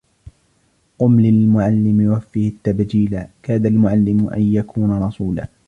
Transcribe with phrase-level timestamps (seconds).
[0.99, 5.47] قُـمْ للمعلّمِ وَفِّـهِ التبجيـلا، كـادَ المعلّمُ أن يكونَ رسولاً.